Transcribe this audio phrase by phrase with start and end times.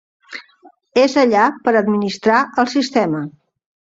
[1.01, 3.21] És allà per administrar el sistema.